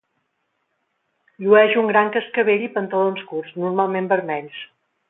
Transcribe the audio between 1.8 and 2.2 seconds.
un gran